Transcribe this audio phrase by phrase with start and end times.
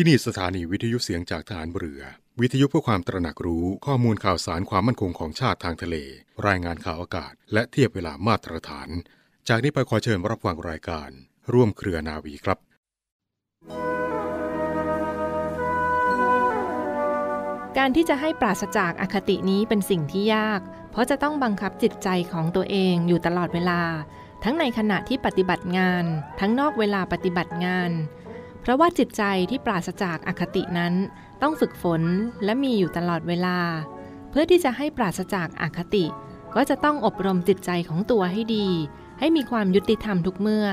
[0.00, 2.02] ที่นี่สถานีวิทยุเสียงจากฐานเรือ
[2.40, 5.96] วิทยุเพื่อความตระหนักรู้ข้อมูลข่าวสารความมั่นคงของชาติทางทะเล
[6.46, 8.88] รายงานข่าวอากาศ และเทียบเวลามาตรฐาน
[9.48, 11.10] จากนี้ไปขอเชิญรับฟังรายการ
[11.52, 12.58] ร่วมเครือนาวีครับ
[17.78, 20.60] การที่จะให้ปราศจากอคตินี้เป็นสิ่งที่ยาก
[20.90, 23.82] เพราะจะต้องบังคับจิตใจของตัวเองอยู่ตลอดเวลา
[24.44, 26.04] ทั้งในขณะที่ปฏิบัติงาน
[26.40, 27.90] ทั้งนอกเวลาปฏิบัติงาน
[28.60, 30.94] เพราะว่าจิตใจที่ปราศจากอคตินั้น
[31.42, 32.02] ต้องฝึกฝน
[32.44, 33.58] และมีอยู่ตลอดเวลา
[34.30, 36.06] เพื่อที่จะให้ปราศจากอคติ
[36.54, 38.68] ก็จะต้องอบรมจิตใจของตัวให้ดี
[39.18, 40.68] ให้มีความยุติธรรมทุกเมื่อ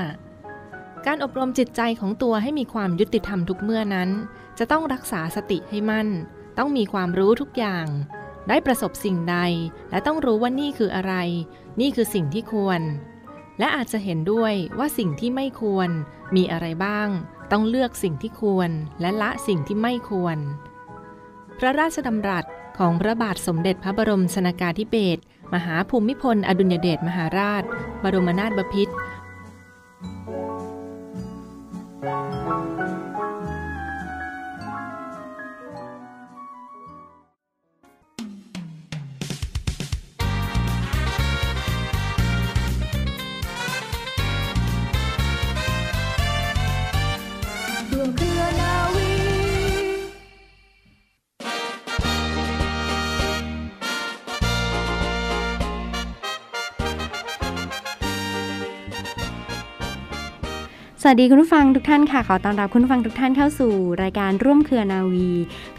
[1.06, 4.10] การอบรมจิตใจของตัวให้มีความยุติธรรมทุกเมื่อนั้น
[4.58, 6.08] จะต้องรักษาสติให้มั่น
[6.58, 7.86] ต้องมีความรู้ทุกอย่าง
[8.48, 9.36] ได้ประสบสิ่งใด
[9.90, 11.14] และต้องรู้ว่านี่คืออะไร
[11.80, 12.80] นี่คือสิ่งที่ควร
[13.58, 15.88] และอาจจะเห็นด้วยว่าสิ่งที่ไม่ควร
[16.36, 17.08] มีอะไรบ้าง
[17.52, 20.38] ต้องเลือกสิ่งที่ควรและละสิ่งที่ไม่ควร
[21.58, 22.44] พระราชดำรัส
[22.78, 25.20] ของพระบาทสมเด็จพระบรมชนากาธิเบศร
[25.54, 27.62] มหาภูมิพล อดุลยเดชมหาราช
[28.02, 28.94] บรมนาถบพิตร
[61.10, 65.30] วัสดีคุณผู้ฟังทุกท่านค่ะ ขอต้อนรับคุณผู้ฟังทุกท่านเข้าสู่ รายการร่วมเครือนาวี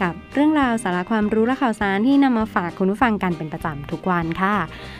[0.02, 4.56] กับเรื่องราวสาระความรู้และข่าวสารที่นำมาฝากคุณผู้ฟังกันเป็นประจำทุกวันค่ะ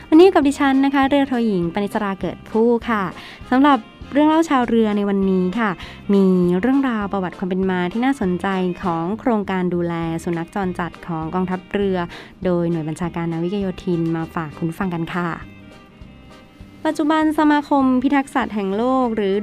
[0.08, 3.02] วันนี้กับดิฉันนะคะเรือโทหญิงปณิจราเกิดผู้ค่ะ
[3.50, 3.78] สำหรับ
[4.12, 5.70] เรื่องเล่าชาวเรือในวันนี้ค่ะ
[6.14, 6.24] มี
[6.60, 8.46] เรื่องราวประวัติความเป็นมาที่น่าสนใจ
[8.82, 11.98] ของโครงการดูแลสุนัขจรจัดของกองทัพเรือ
[12.44, 15.57] โดยหน่วยบัญชาการนาวิกโยธินมาฝากคุณผู้ฟังกันค่ะ
[16.90, 19.34] ปัจจุบันสมาคมพิทักษ์สัตว์แห่งโลกหรือ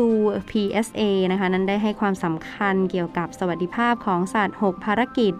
[0.00, 5.34] WPSA นะคะนั้นได้ให้ความสำคัญเกี่ยวกับสวัสดิภาพของสัตว์ 6 ภารกิจ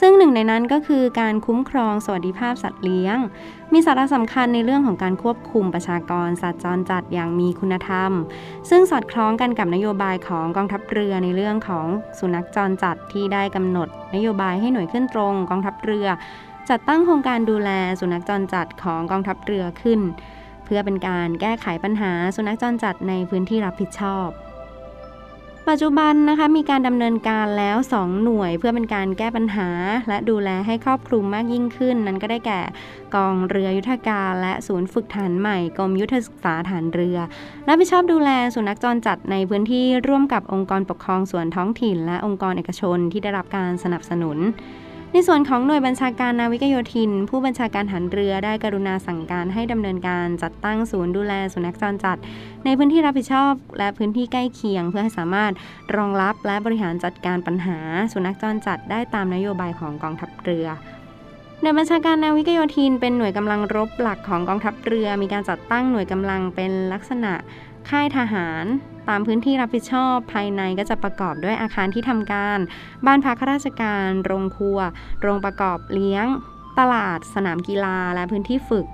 [0.00, 3.16] ซึ่งหนึ่งในนั้นก็คือการคุ้มครองสวัสดิภาพสัตว์เลี้ยง
[3.72, 8.12] มีสาระสำคัญในเรื่องของการควบคุมประชากรสัตว์จรจัดอย่างมีคุณธรรม
[8.70, 11.86] ซึ่งสอดคล้องกันกับนโยบายของกองทัพเรือในเรื่องของ
[12.18, 16.06] สุนัขจรจัดที่ได้กำหนด นโยบายให้หน่วยขึ้นตรงกองทัพเรือ
[16.70, 17.70] จัดตั้งโครงการดูแล
[18.00, 20.02] สุนัขจรจัดของกองทัพเรือขึ้น
[20.74, 24.28] พื่อเป็นการแก้ไขปัญหาสุนัขจรจัดในพื้นที่รับผิดชอบ
[25.68, 29.68] ปัจจุบันนะคะมีการดำเนินการแล้ว 2 หน่วยเพื่อเป็นการแก้ปัญหา
[30.08, 32.60] และดูแลให้ครอบคลุมมากยิ่งขึ้น นั้นก็ได้แก่
[33.14, 37.18] กองเรือยุทธการ และศูนย์ฝึกฐานใหม่กรมยุทธศึกษาฐานเรือ
[37.68, 44.38] รับผิดชอบดูแลสุนัขจรจัดในพื้นที่ร่วมกับองค์กรปกครองส่วนท้องถิ่น และองค์กรเอกชนที่ได้รับการสนับสนุน
[45.14, 52.18] ในส่วนของหน่วยบัญชาการนาวิกโยธิน ผู้บัญชาการหันเรือได้กรุณาสั่งการให้ดำเนินการจัดตั้งศูนย์ดูแลสุนัขจรจัด
[52.64, 55.52] ในพื้นที่รับผิดชอบและพื้นที่ใกล้เคียง เพื่อให้สามารถ
[55.96, 57.78] รองรับและบริหารจัดการปัญหา
[58.12, 60.66] สุนัขจรจัดได้ตามนโยบายของกองทัพเรือ
[61.60, 67.32] หน่วยบัญชาการนาวิกโยธิน เป็นหน่วยกำลังรบหลักของกองทัพเรือ มีการจัดตั้งหน่วยกำลังเป็นลักษณะ
[67.88, 68.64] ค่ายทหาร
[69.08, 72.58] ตามพื้นที่รับผิดชอบภายในก็จะประกอบด้วยอาคารที่ทำการ
[73.06, 74.78] บ้านพักข้าราชการ โรงครัว
[75.22, 76.26] โรงประกอบเลี้ยง
[76.78, 78.86] ตลาด สนามกีฬา และพื้นที่ฝึก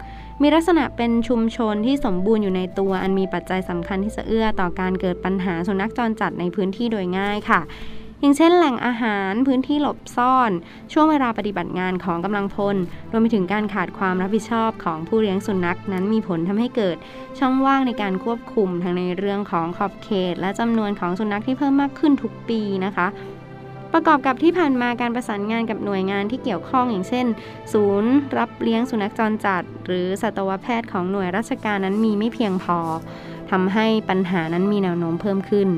[0.43, 7.61] มีลักษณะเป็นชุมชนที่สมบูรณ์อยู่ในตัว อันมีปัจจัยสำคัญที่จะเอื้อต่อการเกิดปัญหาสุนัขจรจัดในพื้นที่โดยง่ายค่ะ
[8.21, 10.51] อย่างเช่นแหล่งอาหารพื้นที่หลบซ่อน
[10.93, 12.77] ช่วงเวลาปฏิบัติงานของกำลังพล
[13.11, 16.97] รวมไปถึงการขาดความรับผิดชอบของผู้เลี้ยงสุนัขนั้นมีผลทำให้เกิด
[17.39, 23.07] ช่องว่างในการควบคุมทั้งในเรื่องของขอบเขต และจำนวนของสุนัขที่เพิ่มมากขึ้นทุกปีนะคะ
[23.93, 27.27] ประกอบกับที่ผ่านมาการประสานงานกับหน่วยงานที่เกี่ยวข้องอย่างเช่น
[27.73, 32.79] ศูนย์ รับเลี้ยงสุนัขจรจัด หรือสัตวแพทย์ของหน่วยราชการนั้นมีไม่เพียงพอ
[33.51, 35.69] ทำให้ปัญหานั้นมีแนวโน้มเพิ่มขึ้น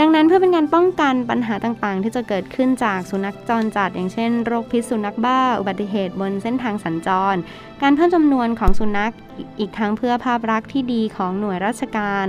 [0.00, 7.36] ดังนั้นเพื่อเป็นการป้องกันปัญหาต่างๆ ที่จะเกิดขึ้นจากสุนัขจรจัด อย่างเช่นโรคพิษสุนัขบ้า อุบัติเหตุบนเส้นทางสัญจร
[7.82, 9.12] การเพิ่มจำนวนของสุนัข
[9.58, 12.26] อีกทั้งเพื่อภาพลักษณ์ที่ดีของหน่วยราชการ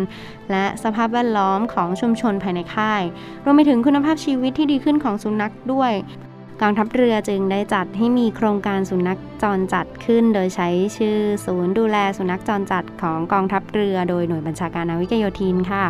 [0.52, 3.04] และสภาพแวดล้อมของชุมชนภายในค่าย
[3.44, 5.94] รวมไปถึงคุณภาพชีวิตที่ดีขึ้นของสุนัขด้วย
[6.62, 15.86] กองทัพเรือจึงได้จัดให้มีโครงการสุนัขจรจัดขึ้น โดยใช้ชื่อศูนย์ดูแลสุนัขจรจัดของกองทัพเรือ โดยหน่วยบัญชาการนาวิกโยธินค่ะ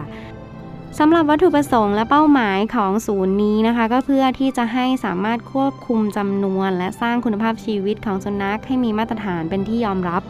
[0.99, 10.21] สำหรับวัตถุประสงค์และเป้าหมายของศูนย์นี้นะคะ ก็เพื่อที่จะให้สามารถควบคุมจำนวน และสร้างคุณภาพชีวิตของสุนัขให้มีมาตรฐานเป็นที่ยอมรับ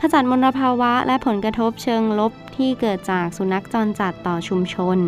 [0.00, 4.98] ขจัดมลภาวะและผลกระทบเชิงลบที่เกิดจากสุนัขจรจัดต่อชุมชน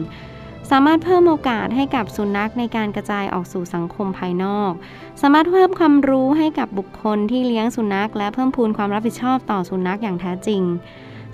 [0.71, 4.73] สามารถเพิ่มโอกาสให้กับสุนัขในการกระจายออกสู่สังคมภายนอก
[5.21, 10.63] สามารถเพิ่มความรู้ให้กับบุคคลที่เลี้ยงสุนัข และเพิ่มพูนความรับผิดชอบต่อสุนัขอย่างแท้จริง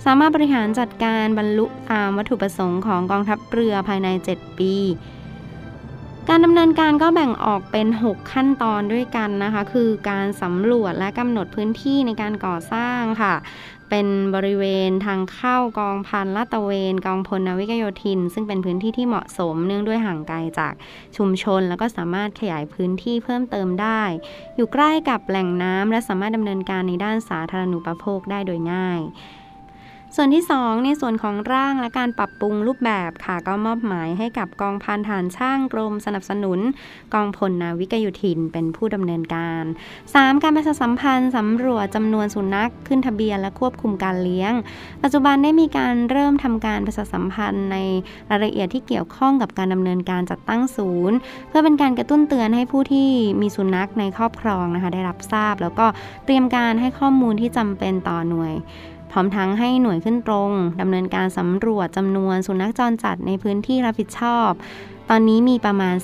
[0.05, 4.75] สามารถบริหารจัดการบรรลุตามวัตถุประสงค์ของกองทัพเรือภายใน 7 ปี
[6.29, 13.33] การดำเนินการก็แบ่งออกเป็น 6 ขั้นตอนด้วยกันนะคะ คือการสำรวจและกำหนดพื้นที่ในการก่อสร้างค่ะ
[13.89, 20.73] เป็นบริเวณทางเข้ากองพันลาดตะเวนกองพลนาวิกโยธิน ซึ่งเป็นพื้นที่ที่เหมาะสมเนื่องด้วยห่างไกลจาก
[21.17, 24.01] ชุมชน แล้วก็สามารถขยายพื้นที่เพิ่มเติมได้
[24.55, 29.01] อยู่ใกล้กับแหล่งน้ำและสามารถดำเนินการในด้านสาธารณูปโภคได้โดยง่าย
[30.17, 36.59] ส่วนที่ 2 ในส่วนของร่างและการปรับปรุงรูปแบบค่ะ ก็มอบหมายให้กับกองพันฐานช่างกรมสนับสนุน
[37.13, 39.63] กองพลนาวิกโยธินเป็นผู้ดำเนินการ
[40.03, 40.43] 3.
[40.43, 44.53] การประชาสัมพันธ์สำรวจจำนวนสุนัขขึ้นทะเบียนและควบคุมการเลี้ยง
[45.03, 47.77] ปัจจุบันได้มีการเริ่มทำการประชาสัมพันธ์ใน
[48.29, 51.17] รายละเอียดที่เกี่ยวข้องกับการดำเนินการจัดตั้งศูนย์
[51.49, 53.09] เพื่อเป็นการกระตุ้นเตือนให้ผู้ที่
[53.41, 55.85] มีสุนัขในครอบครองนะคะได้รับทราบ แล้วก็
[56.25, 58.55] เตรียมการให้ข้อมูลที่จำเป็นต่อหน่วย
[59.13, 60.51] พร้อมทั้งให้หน่วยขึ้นตรง
[60.81, 64.51] ดำเนินการสำรวจจำนวนสุนัขจรจัดในพื้นที่รับผิดชอบ
[65.09, 65.95] ตอนนี้มีประมาณ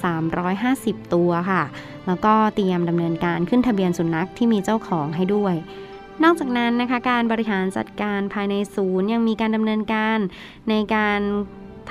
[0.52, 1.64] 350 ตัวค่ะ
[2.08, 5.56] แล้วก็เตรียมดำเนินการขึ้นทะเบียนสุนัขที่มีเจ้าของให้ด้วย
[6.24, 10.20] นอกจากนั้นนะคะการบริหารจัดการภายในศูนย์ยังมีการดำเนินการ
[10.70, 11.20] ในการ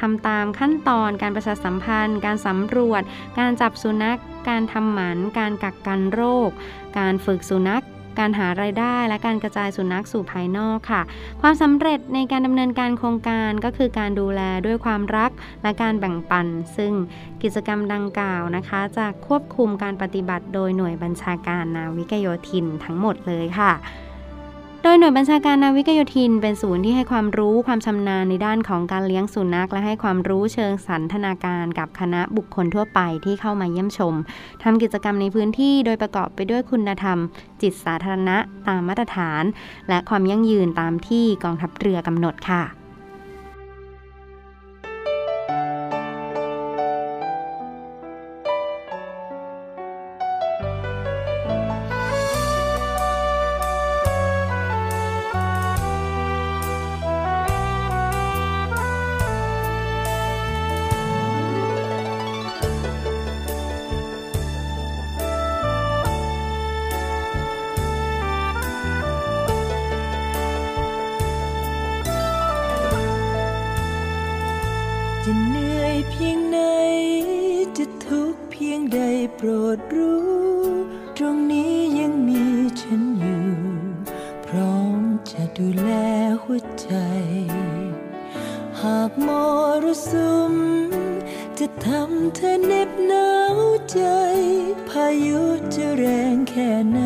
[0.00, 3.02] ทำตามขั้นตอนการประชาสัมพันธ์ การสำรวจ
[3.38, 4.18] การจับสุนัข
[4.48, 6.50] การทำหมัน การกักกันโรค
[6.98, 7.84] การฝึกสุนัข
[8.18, 11.02] การหารายได้ และการกระจายสุนัขสู่ภายนอกค่ะ
[11.40, 15.30] ความสำเร็จในการดำเนินการโครงการก็คือการดูแลด้วยความรัก
[15.62, 16.92] และการแบ่งปัน ซึ่ง
[17.42, 23.72] กิจกรรมดังกล่าวนะคะ จะควบคุมการปฏิบัติโดยหน่วยบัญชาการนาวิกโยธินทั้งหมดเลยค่ะ
[24.82, 34.14] โดยหน่วยบัญชาการนาวิกโยธิน เป็นศูนย์ที่ให้ความรู้ความชำนาญในด้านของการเลี้ยงสุนัข และให้ความรู้เชิงสันทนาการกับคณะบุคคลทั่วไปที่เข้ามาเยี่ยมชม
[34.62, 37.18] ทำกิจกรรมในพื้นที่โดยประกอบไปด้วยคุณธรรม
[37.62, 38.36] จิตสาธารณะ
[38.68, 39.42] ตามมาตรฐาน
[39.88, 42.77] และความยั่งยืนตามที่กองทัพเรือกำหนดค่ะจะ
[85.62, 85.90] ดูแล
[86.42, 86.92] หัวใจ
[88.80, 89.28] หากม
[89.84, 90.54] รสุม
[91.58, 93.58] จะทำเธอเหน็บหนาว
[93.92, 94.00] ใจ
[94.88, 95.40] พายุ
[95.74, 97.00] จะแรงแค่ไหน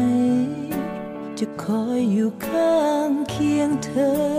[1.39, 4.32] จะคอยอยู่ข้างเคียงเธอ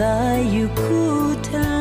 [0.00, 1.77] ดั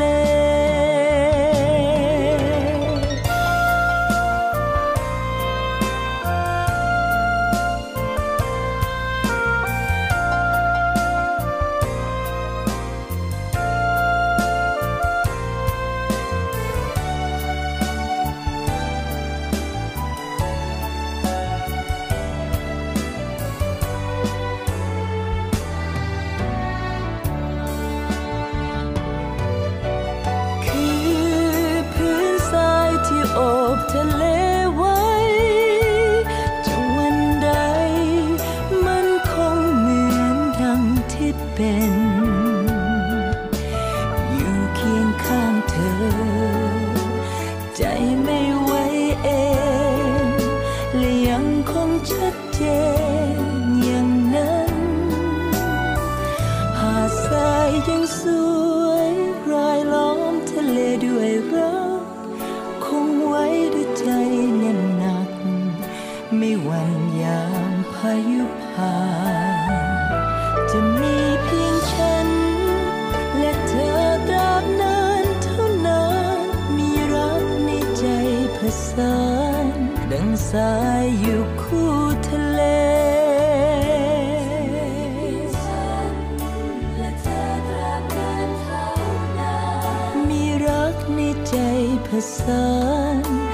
[92.18, 93.47] ผส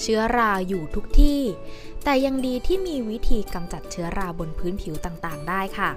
[0.00, 1.40] เชื้อราอยู่ทุกที่
[2.04, 5.90] แต่ยังดีที่มีวิธีกำจัดเชื้อราบนพื้นผิวต่างๆ ได้ค่ะ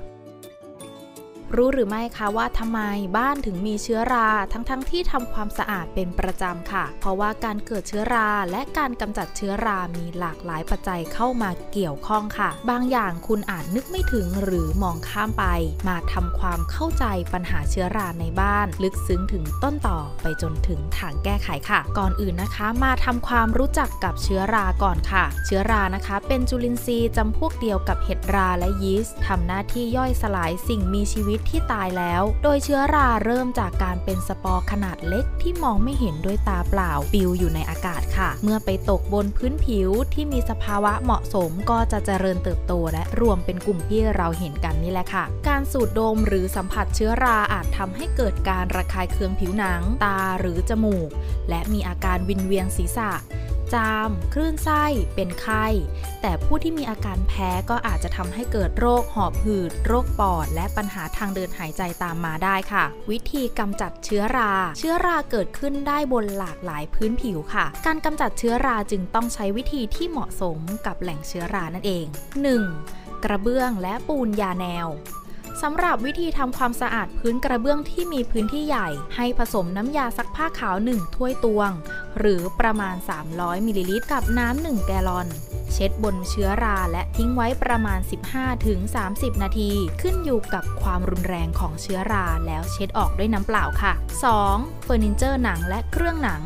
[1.58, 2.80] รู้หรือไม่คะว่าทำไม
[3.18, 15.46] บ้านถึงมีเชื้อราทั้งๆทที่ทำความสะอาดเป็นประจำค่ะ เพราะว่าการเกิดเชื้อราและการกำจัดเชื้อรามีหลากหลายปัจจัยเข้ามาเกี่ยวข้องค่ะ บางอย่างคุณอาจนึกไม่ถึงหรือมองข้ามไป
[15.88, 51.10] มาทำความเข้าใจปัญหาเชื้อราในบ้าน ลึกซึ้งถึงต้นต่อไปจนถึงทางแก้ไขค่ะ ก่อนอื่นนะคะ มาทำความรู้จักกับเชื้อราก่อนค่ะ เชื้อรานะคะ เป็นจุลินทรีย์จำพวกเดียวกับเห็ดราและยีสต์ทำหน้าที่ย่อยสลายสิ่งมีชีวิตที่ตายแล้ว โดยเชื้อราเริ่มจากการเป็นสปอร์ขนาดเล็กที่มองไม่เห็นด้วยตาเปล่าปลิวอยู่ในอากาศค่ะ เมื่อไปตกบนพื้นผิวที่มีสภาวะเหมาะสมก็จะเจริญเติบโตและรวมเป็นกลุ่มที่เราเห็นกันนี่แหละค่ะ การสูดดมหรือสัมผัสเชื้อราอาจทำให้เกิดการระคายเคืองผิวหนัง ตาหรือจมูก
[51.50, 53.12] และมีอาการวิงเวียนศีรษะ
[53.76, 54.84] จาม คลื่นไส้
[55.16, 55.66] เป็นไข้
[56.22, 72.06] แต่ผู้ที่มีอาการแพ้ก็อาจจะทำให้เกิดโรคหอบหืด โรคปอด และปัญหาทางเดินหายใจตามมาได้ค่ะ วิธีกำจัดเชื้อรา เชื้อราเกิดขึ้นได้บนหลากหลายพื้นผิวค่ะ การกำจัดเชื้อราจึงต้องใช้วิธีที่เหมาะสมกับแหล่งเชื้อรานั่นเอง
[72.66, 73.24] 1.
[73.24, 74.88] กระเบื้องและปูนยาแนว
[75.64, 81.72] สำหรับวิธีทำความสะอาดพื้นกระเบื้องที่มีพื้นที่ใหญ่ ให้ผสมน้ำยาซักผ้าขาว 1 ถ้วยตวง
[82.20, 82.96] หรือประมาณ
[83.32, 85.28] 300มิลลิลิตรกับน้ำ1แกลลอน
[85.74, 88.00] เช็ดบนเชื้อราและทิ้งไว้ประมาณ
[88.72, 89.72] 15-30 นาที
[90.02, 93.94] ขึ้นอยู่กับความรุนแรงของเชื้อราแล้วเช็ดออกด้วยน้ำเปล่าค่ะ
[94.40, 94.84] 2.
[94.84, 96.42] เฟอร์นิเจอร์หนังและเครื่องหนัง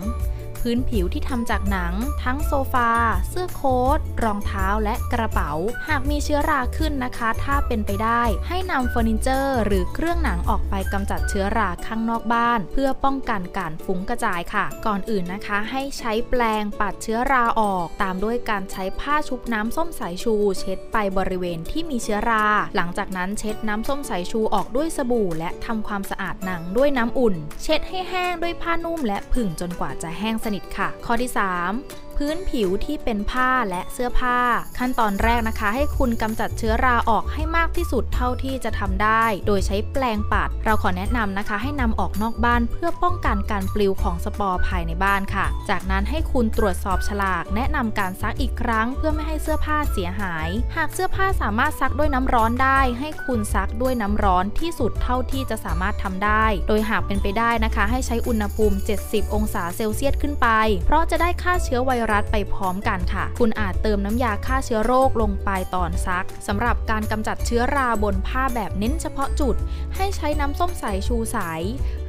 [0.59, 2.91] พื้นผิวที่ทำจากหนัง ทั้งโซฟา
[3.29, 5.51] เสื้อโค้ทรองเท้าและกระเป๋า
[5.87, 31.31] หากมีเชื้อราขึ้นนะคะ ถ้าเป็นไปได้ ให้นำเฟอร์นิเจอร์ หรือเครื่องหนังออกไปกำจัดเชื้อราข้างนอกบ้าน เพื่อป้องกันการฟุ้งกระจายค่ะ ก่อนอื่นนะคะ ให้ใช้แปรงปัดเชื้อราออก ตามด้วยการใช้ผ้าชุบน้ำส้มสายชู เช็ดไปบริเวณที่มีเชื้อรา หลังจากนั้นเช็ดน้ำส้มสายชูออกด้วยสบู่ และทำความสะอาดหนังด้วยน้ำอุ่น เช็ดให้แห้งด้วยผ้านุ่มและผึ่งจนกว่าจะแห้งสนิทค่ะ ข้อที่
[31.75, 34.39] 3 พื้นผิวที่เป็นผ้าและเสื้อผ้า
[34.77, 60.47] ขั้นตอนแรกนะคะ ให้คุณกำจัดเชื้อราออกให้มากที่สุดเท่าที่จะทำได้ โดยใช้แปรงปัด เราขอแนะนำนะคะ ให้นำออกนอกบ้านเพื่อป้องกันการปลิวของสปอร์ภายในบ้านค่ะ จากนั้นให้คุณตรวจสอบฉลาก แนะนำการซักอีกครั้ง เพื่อไม่ให้เสื้อผ้าเสียหาย หากเสื้อผ้าสามารถซักด้วยน้ำร้อนได้ ให้คุณซักด้วยน้ำร้อนที่สุดเท่าที่จะสามารถทำได้ โดยหากเป็นไปได้นะคะ ให้ใช้อุณหภูมิ 70 องศาเซลเซียสขึ้นไป
[60.85, 69.55] เพราะจะได้ฆ่าเชื้อไวรัสไปพร้อมกันค่ะ คุณอาจเติมน้ำยาฆ่าเชื้อโรคลงไปตอนซักสำหรับการกำจัดเชื้อราบนผ้าแบบเน้นเฉพาะจุด
[69.95, 71.37] ให้ใช้น้ำส้มสายชูใส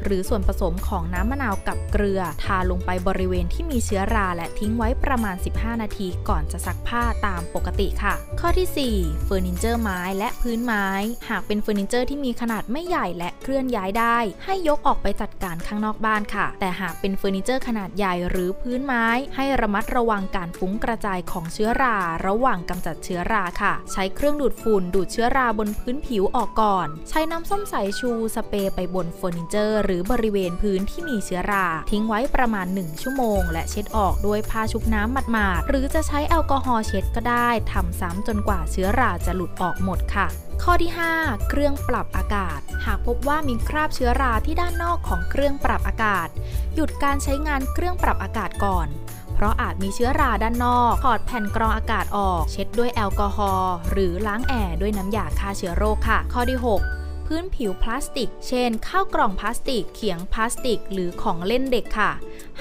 [0.05, 10.87] หรือส่วนผสมของน้ำมะนาวกับเกลือ ทาลงไปบริเวณที่มีเชื้อราและทิ้งไว้ประมาณ 15 นาทีก่อนจะซักผ้าตามปกติค่ะ ข้อที่4เฟอร์นิเจอร์ไม้และพื้นไม้
[11.29, 40.27] หากเป็นเฟอร์นิเจอร์ที่มีขนาดไม่ใหญ่และเคลื่อนย้ายได้ ให้ยกออกไปจัดการข้างนอกบ้านค่ะ แต่หากเป็นเฟอร์นิเจอร์ขนาดใหญ่หรือพื้นไม้ ให้ระมัดระวังการฟุ้งกระจายของเชื้อรา ระหว่างกำจัดเชื้อราค่ะ ใช้เครื่องดูดฝุ่นดูดเชื้อราบนพื้นผิวออกก่อน ใช้น้ำส้มสายชูสเปรย์ไปบนเฟอร์นิเจอร์หรือบริเวณพื้นที่มีเชื้อรา ทิ้งไว้ประมาณ 1 ชั่วโมง และเช็ดออกด้วยผ้าชุบน้ำหมาดๆ หรือจะใช้แอลกอฮอล์เช็ดก็ได้ทำซ้ำจนกว่าเชื้อราจะหลุดออกหมดค่ะ
[40.63, 46.29] ข้อที่ 5 เครื่องปรับอากาศ หากพบว่ามีคราบเชื้อราที่ด้านนอกของเครื่องปรับอากาศ
[46.75, 48.89] หยุดการใช้งานเครื่องปรับอากาศก่อน
[49.35, 57.00] เพเพราะอาจมีเชื้อราด้านนอกถอดแผ่นกรองอากาศออก เช็ดด้วยแอลกอฮอล์หรือล้างแอร์ด้วยน้ำยาฆ่าเชื้อโรคค่ะ ข้อที่ 6
[57.33, 62.13] พื้นผิวพลาสติก เช่น ข้าวกล่องพลาสติก เขียงพลาสติก หรือของเล่นเด็กค่ะ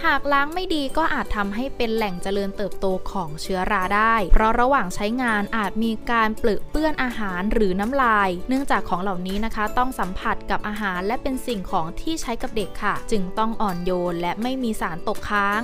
[0.04, 15.62] หากล้างไม่ดีก็อาจทำให้เป็นแหล่งเจริญเติบโตของเชื้อราได้ เพราะระหว่างใช้งานอาจมีการเปลือเปื้อนอาหารหรือน้ำลาย เนื่องจากของเหล่านี้นะคะ ต้องสัมผัสกับอาหารและเป็นสิ่งของที่ใช้กับเด็กค่ะ จึงต้องอ่อนโยนและไม่มีสารตกค้าง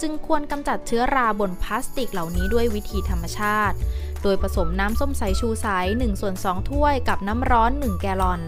[0.00, 3.76] จึงควรกำจัดเชื้อราบนพลาสติกเหล่านี้ด้วยวิธีธรรมชาติ
[4.22, 8.40] โดยผสมน้ำส้มสายชูใส1ส่วน2ถ้วยกับน้ำร้อน 1 แกลลอน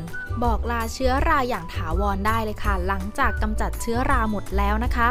[0.42, 5.08] บอกลาเชื้อราอย่างถาวรได้เลยค่ะ หลังจากกำจัดเชื้อราหมดแล้วนะคะ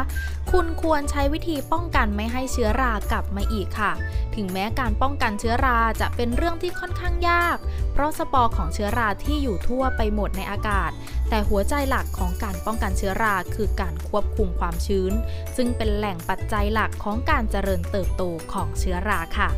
[0.52, 3.92] คุณควรใช้วิธีป้องกันไม่ให้เชื้อรากลับมาอีกค่ะ
[4.34, 7.56] ถึงแม้การป้องกันเชื้อราจะเป็นเรื่องที่ค่อนข้างยาก
[7.92, 10.90] เพราะสปอร์ของเชื้อราที่อยู่ทั่วไปหมดในอากาศ
[11.28, 15.12] แต่หัวใจหลักของการป้องกันเชื้อราคือการควบคุมความชื้น
[15.56, 19.50] ซึ่งเป็นแหล่งปัจจัยหลักของการเจริญเติบโตของเชื้อราค่ะ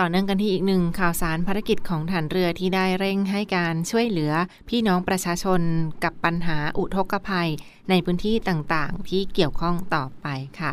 [0.00, 4.32] ต่อเนื่องกันที่อีกหนึ่งข่าวสารภารกิจของฐานเรือที่ได้เร่งให้การช่วยเหลือ
[4.68, 5.60] พี่น้องประชาชน
[6.04, 7.50] กับปัญหาอุทกภัย
[7.90, 10.26] ในพื้นที่ต่างๆ ที่เกี่ยวข้องต่อไป
[10.60, 10.72] ค่ะ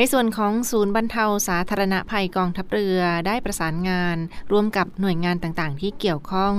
[0.00, 4.16] ในส่วนของศูนย์บรรเทาสาธารณภัยกองทัพเรือได้ประสานงาน
[4.52, 6.54] ร่วมกับหน่วยงานต่างๆ ที่เกี่ยวข้อง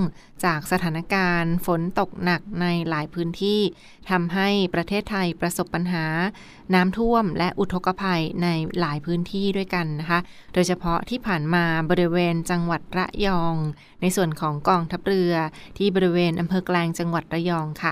[0.46, 3.60] จากสถานการณ์ฝนตกหนักในหลายพื้นที่
[4.10, 6.06] ทำให้ประเทศไทยประสบปัญหา
[6.74, 8.48] น้ำท่วมและอุทกภัยใน
[8.80, 10.20] หลายพื้นที่ด้วยกันนะคะ
[10.54, 13.56] โดยเฉพาะที่ผ่านมาบริเวณจังหวัดระยอง
[14.02, 15.34] ในส่วนของกองทัพเรือ
[15.78, 17.92] ที่บริเวณอำเภอแกลงจังหวัดระยองค่ะ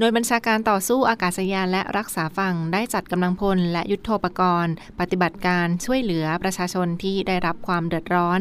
[0.00, 8.40] โดยบัญชาการต่อสู้อากาศยานและรักษาฝั่งได้จัดกำลังพลและยุทโธปกรณ์ ปฏิบัติการช่วยเหลือประชาชนที่ได้รับความเดือดร้อน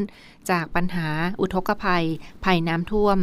[0.51, 1.09] จากปัญหา
[1.41, 2.05] อุทกภัย
[2.43, 3.17] ภัยน้ำท่วม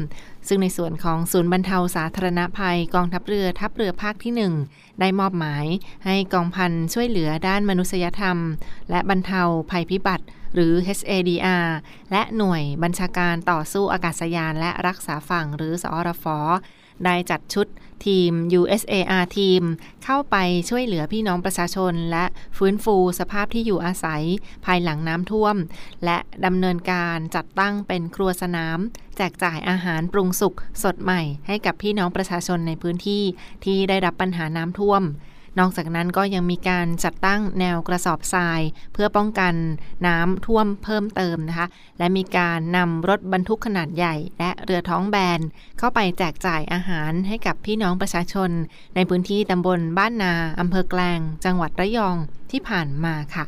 [0.49, 5.65] ซึ่งในส่วนของศูนย์บรรเทาสาธารณภัยกองทัพเรือทัพเรือภาคที่ 1 ได้มอบหมาย
[6.07, 8.39] ให้กองพันช่วยเหลือด้านมนุษยธรรม
[8.91, 11.67] และบรรเทาภัยพิบัติหรือ HADR
[12.13, 16.27] และหน่วยบัญชาการต่อสู้อากาศยานและรักษาฝั่งหรือสอรฟ
[17.05, 17.67] ได้จัดชุด
[18.07, 19.63] ทีม USAR ทีม
[20.05, 20.37] เข้าไป
[20.69, 22.25] ช่วยเหลือพี่น้องประชาชน และ
[22.57, 24.23] ฟื้นฟูสภาพที่อยู่อาศัย
[24.65, 25.57] ภายหลังน้ำท่วม
[26.05, 28.79] และดำเนินการจัดตั้งเป็นครัวสนาม
[29.17, 33.23] แจกจ่ายอาหารปรุงสุกสดใหม่ให้กับพี่น้องประชาชนในพื้นที่
[33.65, 35.03] ที่ได้รับปัญหาน้ำท่วม
[35.59, 38.61] นอกจากนั้นก็ยังมีการจัดตั้งแนวกระสอบทราย
[38.93, 39.55] เพื่อป้องกัน
[40.07, 41.67] น้ำท่วมเพิ่มเติมนะคะ
[41.99, 45.41] และมีการนำรถบรรทุกขนาดใหญ่ และเรือท้องแบน
[45.79, 48.51] เข้าไปแจกจ่ายอาหารให้กับพี่น้องประชาชน
[48.95, 52.17] ในพื้นที่ตำบลบ้านนาอำเภอแกลง จังหวัดระยอง
[52.51, 53.47] ที่ผ่านมาค่ะ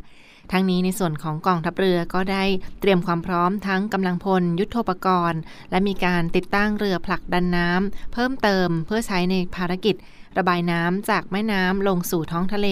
[0.53, 2.45] ทั้งนี้ในส่วนของกองทัพเรือก็ได้
[2.81, 5.41] เตรียมความพร้อมทั้งกำลังพลยุทธปกรณ์
[5.71, 9.95] และมีการติดตั้งเรือผลักดันน้ำเพิ่มเติมเพื่อใช้ในภารกิจ
[10.39, 12.69] ระบายน้ำจากแม่น้ำลงสู่ท้องทะเล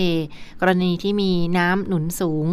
[0.60, 2.46] กรณีที่มีน้ำหนุนสูง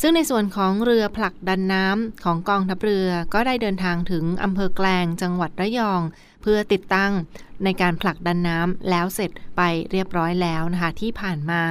[0.00, 6.00] ซึ่งในส่วนของเรือผลักดันน้ำของกองทัพเรือก็ได้เดินทางถึงอำเภอแกลงจังหวัดระยอง
[6.42, 7.12] เพื่อติดตั้ง
[7.64, 11.62] ในการผลักดันน้ำแล้วเสร็จไปเรียบร้อยแล้วนะคะที่ผ่านมา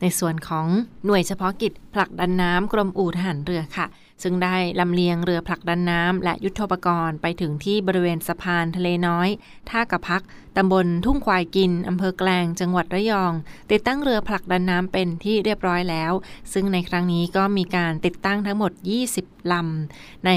[0.00, 0.66] ในส่วนของ
[1.04, 3.86] หน่วยเฉพาะกิจผลักดันน้ำกรมอู่ทหารเรือค่ะ
[4.22, 9.28] ซึ่งได้ลำเลียงเรือผลักดันน้ำและยุทธปกรณ์ไปถึงที่บริเวณสะพานทะเลน้อย
[9.70, 10.22] ท่ากระพัก
[10.56, 13.32] ตำบลทุ่งควายกินอำเภอแกลงจังหวัดระยอง
[13.70, 16.12] ติดตั้งเรือผลักดันน้ำเป็นที่เรียบร้อยแล้ว
[16.52, 18.72] ซึ่งในครั้งนี้ก็มีการติดตั้งทั้งหมด
[19.12, 20.30] 20 ลำ ใน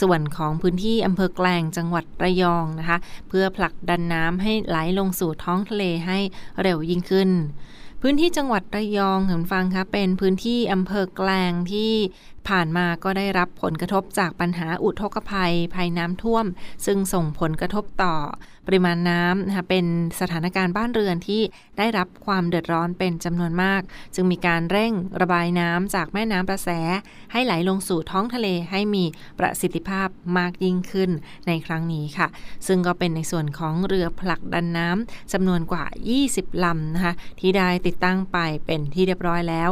[0.00, 6.18] ส่วนของพื้นที่อำเภอแกลงจังหวัดระยองนะคะ เพื่อผลักดันน้ำให้ไหลลงสู่ท้องทะเลให้
[6.62, 7.30] เร็วยิ่งขึ้น
[8.06, 11.92] พื้นที่จังหวัดระยองคุณฟังคะเป็นพื้นที่อำเภอแกลงที่
[12.48, 16.46] ผ่านมาก็ได้รับผลกระทบจากปัญหาอุทกภัย ภัยน้ำท่วม
[16.86, 18.14] ซึ่งส่งผลกระทบต่อ
[18.66, 19.86] ปริมาณน้ำนะคะเป็น
[20.20, 21.42] สถานการณ์บ้านเรือนที่
[21.78, 23.82] ได้รับความเดือดร้อนเป็นจำนวนมาก
[24.14, 26.68] จึงมีการเร่งระบายน้ำจากแม่น้ำประแส
[27.32, 29.04] ให้ไหลลงสู่ท้องทะเลให้มี
[29.38, 31.10] ประสิทธิภาพมากยิ่งขึ้น
[31.46, 32.28] ในครั้งนี้ค่ะ
[32.66, 35.84] ซึ่งก็เป็นในส่วนของเรือผลักดันน้ำจำนวนกว่า
[36.24, 39.70] 20 ลำนะคะที่ได้ติดตั้งไปเป็นที่เรียบร้อยแล้ว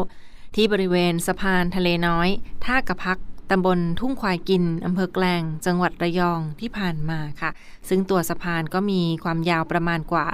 [0.55, 2.29] ที่บริเวณสะพานทะเลน้อย
[2.65, 3.19] ท่ากระพัก
[3.51, 7.51] ตำบลทุ่งควายกินอำเภอแกลง จังหวัดระยองที่ผ่านมาค่ะ
[7.89, 10.27] ซึ่งตัวสะพานก็มีความยาวประมาณกว่า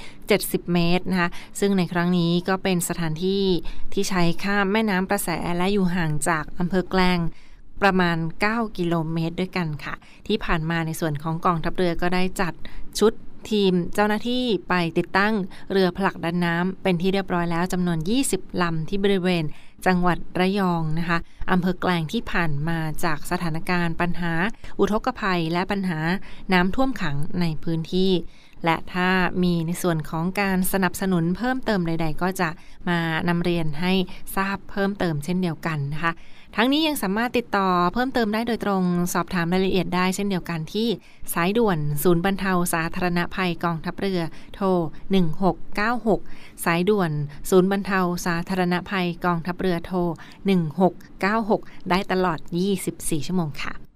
[0.00, 3.44] 170 เมตรนะคะ ซึ่งในครั้งนี้ก็เป็นสถานที่
[3.92, 7.18] ที่ใช้ข้ามแม่น้ำประแสและอยู่ห่างจากอำเภอแกลง
[7.82, 8.16] ประมาณ
[8.48, 9.94] 9 กิโลเมตรด้วยกันค่ะ
[10.26, 12.54] ที่ผ่านมาในส่วนของกองทัพเรือก็ได้จัด
[12.98, 13.12] ชุด
[13.50, 15.34] ทีมเจ้าหน้าที่ไปติดตั้ง
[15.72, 17.98] เรือผลักดันน้ำเป็นที่เรียบร้อยแล้วจำนวน
[18.30, 19.44] 20 ลำที่บริเวณ
[19.86, 21.18] จังหวัดระยองนะคะ
[21.50, 24.32] อำเภอแกลงที่ผ่านมาจากสถานการณ์ปัญหา
[24.78, 25.98] อุทกภัยและปัญหา
[26.52, 28.10] น้ำท่วมขังในพื้นที่
[28.64, 29.08] และถ้า
[29.42, 32.48] มีในส่วนของการสนับสนุนเพิ่มเติมใด ๆ ก็จะ
[32.88, 32.98] มา
[33.28, 33.92] นำเรียนให้
[34.36, 36.12] ทราบเพิ่มเติมเช่นเดียวกันนะคะ
[36.56, 38.82] ทั้งนี้ยังสามารถติดต่อเพิ่มเติมได้โดยตรง
[39.14, 40.88] สอบถามรายละเอียดได้เช่นเดียวกันที่
[41.34, 44.20] สายด่วนศูนย์บรรเทาสาธารณภัยกองทัพเรือ
[44.54, 44.66] โทร
[45.86, 47.10] 1696 สายด่วน
[47.50, 49.98] ศูนย์บรรเทาสาธารณภัยกองทัพเรือโทร
[51.14, 52.38] 1696 ได้ตลอด
[52.82, 53.91] 24 ชั่วโมงค่ะ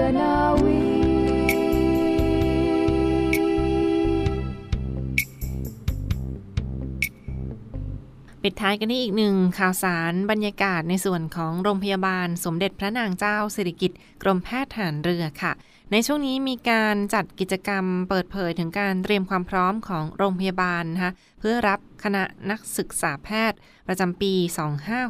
[0.00, 0.78] รือนาวี
[8.42, 15.52] ปิดท้ายกันที่อีกหนึ่งข่าวสารบรรยากาศในส่วนของโรงพยาบาลสมเด็จพระนางเจ้าสิริกิติ์กรมแพทย์ทหารเรือค่ะ
[15.92, 23.58] ในช่วงนี้มีการจัดกิจกรรมเปิดเผยถึงการเตรียมความพร้อมของโรงพยาบาลนะคะเพื่อรับคณะนักศึกษาแพทย์
[23.88, 24.32] ประจำปี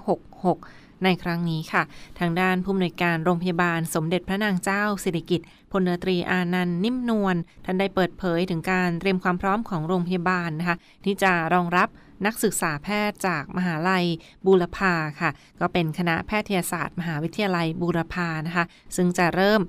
[0.05, 1.83] 2566 ในครั้งนี้ค่ะ
[2.19, 11.89] ทางด้านผู้อำนวยการโรงพยาบาลสมเด็จพระนางเจ้าสิริกิติ์พลเรือตรีอานันต์นิ่มนวลท่านได้เปิดเผยถึงการเตรียมความพร้อมของโรงพยาบาลนะคะ ที่จะรองรับ
[12.27, 14.07] นักศึกษาแพทย์จากมหาลัย
[14.47, 18.65] บูรพาค่ะ ก็เป็นคณะแพทยศาสตร์ มหาวิทยาลัยบูรพานะคะ
[18.97, 19.61] ซึ่งจะเริ่ม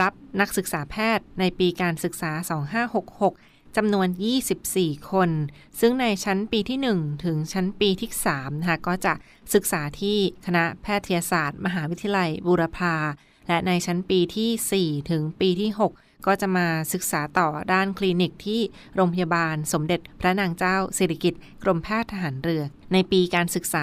[0.00, 2.32] รับนักศึกษาแพทย์ในปีการศึกษา
[2.94, 3.47] 2566
[3.80, 4.08] จำนวน
[4.58, 5.30] 24 คน
[5.80, 9.14] ซึ่งในชั้นปีที่ 1 ถึงชั้นปีที่3นะคะก็จะ
[9.54, 12.94] ศึกษาที่คณะแพทยศาสตร์ มหาวิทยาลัยบูรพา
[13.48, 15.90] และในชั้นปีที่ 4 ถึงปีที่ 6
[16.26, 18.60] ก็จะมาศึกษาต่อด้านคลินิกที่
[18.94, 23.74] โรงพยาบาลสมเด็จพระนางเจ้าสิริกิติ์กรมแพทย์ทหารเรือ ในปีการศึกษ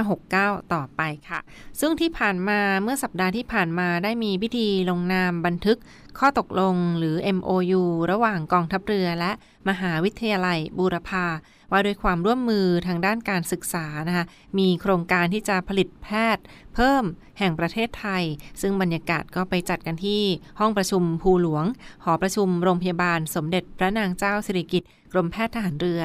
[0.00, 1.40] 2569 ต่อไปค่ะ
[1.80, 5.78] ซึ่งที่ผ่านมาเมื่อสัปดาห์ที่ผ่านมาได้มีพิธีลงนามบันทึก
[6.18, 9.32] ข้อตกลงหรือ MOU ระหว่างกองทัพเรือและ
[9.68, 11.26] มหาวิทยาลัยบูรพา
[11.72, 14.24] ว่าด้วยความร่วมมือทางด้านการศึกษานะคะ
[14.58, 17.04] มีโครงการที่จะผลิตแพทย์ เพิ่ม
[17.38, 18.24] แห่งประเทศไทย
[18.60, 20.22] ซึ่งบรรยากาศก็ไปจัดกันที่
[20.60, 21.64] ห้องประชุมภูหลวง
[22.04, 26.00] หอประชุมโรงพยาบาลสมเด็จพระนางเจ้าสิริกิติ์กรมแพทย์ทหารเรือ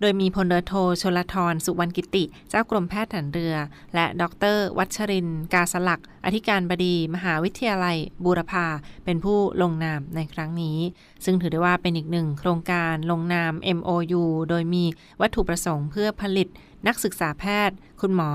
[0.00, 3.54] โดยมีพลเรือโทชลทรสุวรรณกิติ เจ้ากรมแพทย์ทหารเรือ
[3.94, 4.22] และด
[4.54, 8.66] ร วัชริน กาสลัก อธิการบดี มหาวิทยาลัย บูรพา
[9.04, 10.78] เป็นผู้ลงนามในครั้งนี้
[11.24, 14.84] ซึ่งถือได้ว่าเป็นอีกหนึ่งโครงการลงนาม MOU โดยมี
[15.20, 16.48] วัตถุประสงค์เพื่อผลิต
[16.86, 18.30] นักศึกษาแพทย์ คุณหมอ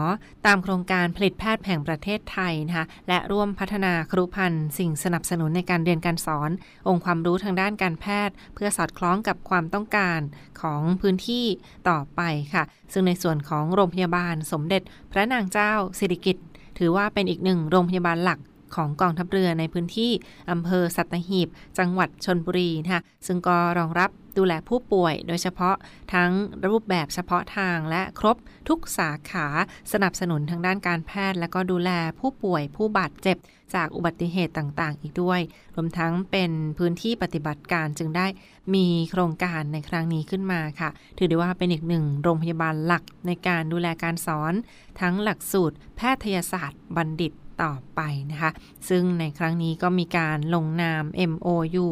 [0.45, 6.49] ตามโครงการผลิตแพทย์แห่งประเทศไทยนะคะและร่วมพัฒนาครุพันธ์สิ่งสนับสนุนในการเรียนการสอน
[6.87, 10.19] องค์ความรู้ทางด้านการแพทย์ เพื่อสอดคล้องกับความต้องการ
[10.61, 11.45] ของพื้นที่
[11.89, 12.21] ต่อไป
[12.53, 16.45] ค่ะ ซึ่งในส่วนของโรงพยาบาลสมเด็จ พระนางเจ้าสิริกิติ์
[16.77, 18.39] ถือว่าเป็นอีกหนึ่งโรงพยาบาลหลัก
[18.75, 20.11] ของกองทัพเรือในพื้นที่
[20.51, 25.75] อำเภอสัตหีบ จังหวัดชนบุรีนะคะซึ่งก็รองรับ ดูแลผู้ป่วย โดยเฉพาะ
[26.13, 26.31] ทั้ง
[26.67, 28.37] รูปแบบเฉพาะทางและครบ
[28.69, 29.47] ทุกสาขา
[29.91, 33.37] สนับสนุนทางด้านการแพทย์ และก็ดูแลผู้ป่วยผู้บาดเจ็บ
[33.73, 35.41] จากอุบัติเหตุต่างๆ อีกด้วย
[35.75, 38.27] รวมทั้งเป็นพื้นที่ปฏิบัติการจึงได้
[38.75, 44.53] มีโครงการในครั้งนี้ขึ้นมาค่ะ ถือได้ว่าเป็นอีกหนึ่งโรงพยาบาลหลักในการดูแลการสอน
[45.01, 47.31] ทั้งหลักสูตรแพทยศาสตร์บัณฑิต
[47.63, 48.51] ต่อไปนะคะ
[48.89, 51.87] ซึ่งในครั้งนี้ก็มีการลงนาม MOU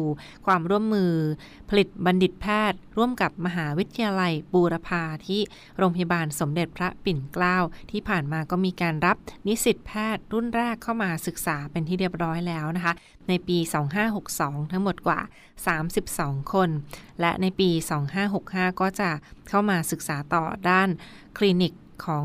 [0.46, 1.12] ความร่วมมือ
[1.68, 5.40] ผลิตบัณฑิตแพทย์ ร่วมกับมหาวิทยาลัยบูรพาที่
[5.78, 7.56] โรงพยาบาลสมเด็จพระปิ่นเกล้า
[7.90, 12.94] ที่ผ่านมาก็มีการรับนิสิตแพทย์รุ่นแรกเข้ามาศึกษาเป็นที่เรียบร้อยแล้วนะคะ
[13.28, 13.58] ในปี
[14.14, 15.20] 2562 ทั้งหมดกว่า
[15.86, 16.70] 32 คน
[17.20, 17.70] และในปี
[18.24, 19.10] 2565 ก็จะ
[19.48, 20.88] เข้ามาศึกษาต่อด้าน
[21.38, 21.72] คลินิก
[22.06, 22.24] ของ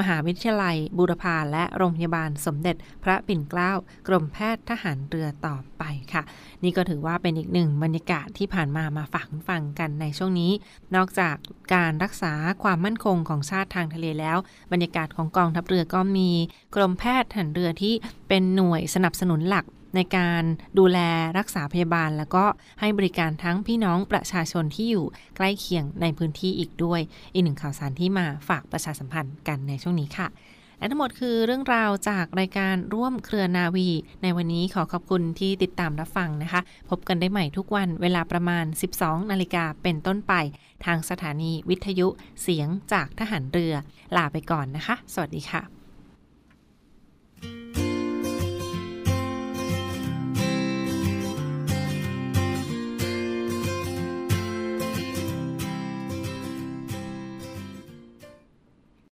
[0.00, 3.72] มหาวิทยาลัยบูรพาและโรงพยาบาลสมเด็จพระปิ่นเกล้า
[4.08, 6.22] กรมแพทย์ทหารเรือต่อไปค่ะ
[6.62, 10.52] นี่ก็ถือว่าเป็นอีกหนึ่งบรรยากาศที่ผ่านมามาฝากฟังกันในช่วงนี้
[10.96, 11.36] นอกจาก
[11.74, 14.36] การรักษาความมั่นคงของชาติทางทะเลแล้ว
[14.72, 16.30] บรรยากาศของกองทัพเรือก็มี
[16.74, 17.94] กรมแพทย์ทหารเรือที่
[18.28, 19.64] เป็นหน่วยสนับสนุนหลัก
[19.96, 20.42] ในการ
[20.78, 20.98] ดูแล
[21.38, 22.44] รักษาพยาบาล แล้วก็
[22.80, 25.06] ให้บริการทั้งพี่น้องประชาชนที่อยู่
[25.36, 27.00] ใกล้เคียงในพื้นที่อีกด้วย
[27.32, 30.28] อีกหนึ่งข่าวสารที่มาฝากประชาสัมพันธ์กันในช่วงนี้ค่ะ
[30.78, 33.88] และทั้งหมดคือเรื่องราวจากรายการร่วมเครือนาวี
[34.22, 38.64] ในวันนี้ขอขอบคุณที่ติดตามรับฟังนะคะ พบกันได้ใหม่ทุกวันเวลาประมาณ
[38.98, 40.34] 12 นาฬิกาเป็นต้นไป
[40.84, 42.08] ทางสถานีวิทยุ
[42.42, 43.74] เสียงจากทหารเรือ
[44.16, 45.75] ลาไปก่อนนะคะ สวัสดีค่ะ